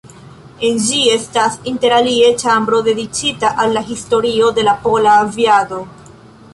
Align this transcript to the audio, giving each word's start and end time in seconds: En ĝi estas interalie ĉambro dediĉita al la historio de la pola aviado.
En 0.69 0.79
ĝi 0.85 1.01
estas 1.15 1.57
interalie 1.73 2.31
ĉambro 2.45 2.81
dediĉita 2.89 3.55
al 3.67 3.79
la 3.79 3.87
historio 3.93 4.53
de 4.61 4.69
la 4.71 4.79
pola 4.89 5.17
aviado. 5.29 5.85